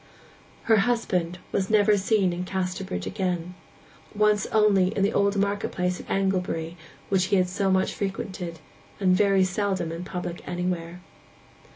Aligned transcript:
Her 0.63 0.77
husband 0.77 1.37
was 1.51 1.69
never 1.69 1.95
seen 1.95 2.33
in 2.33 2.43
Casterbridge 2.43 3.05
again; 3.05 3.53
once 4.15 4.47
only 4.47 4.87
in 4.97 5.03
the 5.03 5.13
old 5.13 5.37
market 5.37 5.71
place 5.73 5.99
at 5.99 6.09
Anglebury, 6.09 6.75
which 7.09 7.25
he 7.25 7.35
had 7.35 7.47
so 7.47 7.69
much 7.69 7.93
frequented, 7.93 8.61
and 8.99 9.15
very 9.15 9.43
seldom 9.43 9.91
in 9.91 10.03
public 10.03 10.41
anywhere. 10.47 11.01